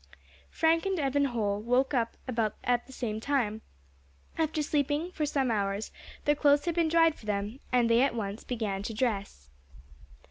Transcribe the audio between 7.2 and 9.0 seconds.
them, and they at once began to